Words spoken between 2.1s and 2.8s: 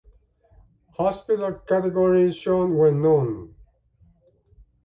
is shown